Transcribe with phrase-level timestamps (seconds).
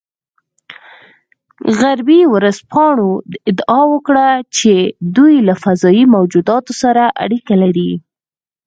[1.79, 3.11] غربي ورځپاڼو
[3.49, 4.27] ادعا وکړه
[4.57, 4.73] چې
[5.15, 7.91] دوی له فضايي موجوداتو سره اړیکه لري